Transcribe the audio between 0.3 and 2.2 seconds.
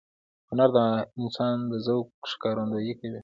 هنر د انسان د ذوق